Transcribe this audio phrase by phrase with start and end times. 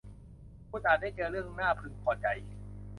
[0.69, 2.27] คุณอาจได้เจอเรื่องน่าพึงพอใจ